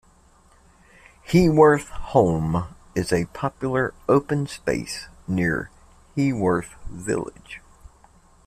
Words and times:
Heworth 1.29 1.89
Holme 1.89 2.73
is 2.95 3.13
a 3.13 3.25
popular 3.33 3.93
open 4.09 4.47
space 4.47 5.05
near 5.27 5.69
Heworth 6.17 6.73
village. 6.89 7.61